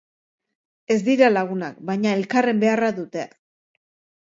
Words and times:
Ez 0.95 0.97
dira 1.09 1.29
lagunak 1.33 1.77
baina 1.91 2.15
elkarren 2.21 2.65
beharra 2.65 2.91
dute. 3.03 3.29